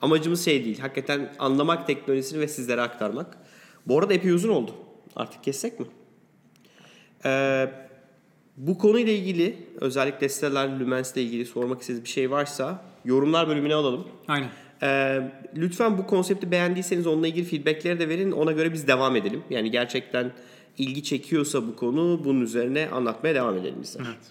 amacımız 0.00 0.44
şey 0.44 0.64
değil. 0.64 0.78
Hakikaten 0.78 1.32
anlamak 1.38 1.86
teknolojisini 1.86 2.40
ve 2.40 2.48
sizlere 2.48 2.80
aktarmak. 2.80 3.38
Bu 3.86 3.98
arada 3.98 4.14
epey 4.14 4.30
uzun 4.30 4.48
oldu. 4.48 4.70
Artık 5.16 5.44
kessek 5.44 5.80
mi? 5.80 5.86
Ee, 7.24 7.70
bu 8.56 8.78
konuyla 8.78 9.12
ilgili 9.12 9.56
özellikle 9.80 10.28
siteler 10.28 10.80
Lumens'le 10.80 11.16
ilgili 11.16 11.46
sormak 11.46 11.80
istediğiniz 11.80 12.04
bir 12.04 12.10
şey 12.10 12.30
varsa 12.30 12.84
yorumlar 13.04 13.48
bölümüne 13.48 13.74
alalım. 13.74 14.04
Aynen. 14.28 14.50
Ee, 14.82 15.20
lütfen 15.56 15.98
bu 15.98 16.06
konsepti 16.06 16.50
beğendiyseniz 16.50 17.06
onunla 17.06 17.26
ilgili 17.28 17.44
feedbackleri 17.44 17.98
de 18.00 18.08
verin. 18.08 18.32
Ona 18.32 18.52
göre 18.52 18.72
biz 18.72 18.88
devam 18.88 19.16
edelim. 19.16 19.42
Yani 19.50 19.70
gerçekten 19.70 20.32
ilgi 20.78 21.02
çekiyorsa 21.02 21.66
bu 21.66 21.76
konu 21.76 22.20
bunun 22.24 22.40
üzerine 22.40 22.88
anlatmaya 22.92 23.34
devam 23.34 23.56
edelim 23.58 23.76
bizler. 23.82 24.04
Evet. 24.06 24.22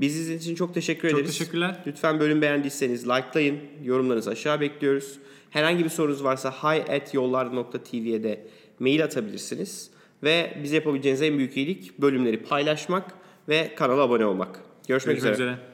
Biz 0.00 0.16
izlediğiniz 0.16 0.44
için 0.44 0.54
çok 0.54 0.74
teşekkür 0.74 1.10
Çok 1.10 1.20
ederiz. 1.20 1.38
teşekkürler. 1.38 1.76
Lütfen 1.86 2.20
bölüm 2.20 2.42
beğendiyseniz 2.42 3.08
likelayın. 3.08 3.58
Yorumlarınızı 3.84 4.30
aşağı 4.30 4.60
bekliyoruz. 4.60 5.18
Herhangi 5.50 5.84
bir 5.84 5.88
sorunuz 5.90 6.24
varsa 6.24 6.50
hi 6.50 6.92
at 6.92 7.14
yollar.tv'ye 7.14 8.22
de 8.22 8.46
mail 8.78 9.04
atabilirsiniz. 9.04 9.90
Ve 10.22 10.56
bize 10.62 10.74
yapabileceğiniz 10.74 11.22
en 11.22 11.38
büyük 11.38 11.56
iyilik 11.56 11.98
bölümleri 11.98 12.42
paylaşmak 12.42 13.14
ve 13.48 13.74
kanala 13.76 14.02
abone 14.02 14.24
olmak. 14.26 14.60
Görüşmek, 14.88 15.16
Görüşmek 15.16 15.34
üzere. 15.34 15.48
üzere. 15.50 15.69